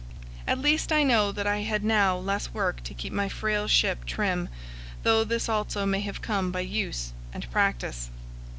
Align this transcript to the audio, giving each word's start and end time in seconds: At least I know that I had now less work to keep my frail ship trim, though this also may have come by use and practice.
At 0.47 0.57
least 0.57 0.91
I 0.91 1.03
know 1.03 1.31
that 1.31 1.45
I 1.45 1.59
had 1.59 1.83
now 1.83 2.17
less 2.17 2.55
work 2.55 2.83
to 2.85 2.95
keep 2.95 3.13
my 3.13 3.29
frail 3.29 3.67
ship 3.67 4.03
trim, 4.03 4.49
though 5.03 5.23
this 5.23 5.47
also 5.47 5.85
may 5.85 5.99
have 6.01 6.23
come 6.23 6.51
by 6.51 6.61
use 6.61 7.13
and 7.31 7.47
practice. 7.51 8.09